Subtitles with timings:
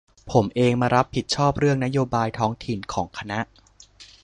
[0.31, 3.39] ผมเองมารับผิดชอบเรื่องนโยบายท้องถิ่นของคณะ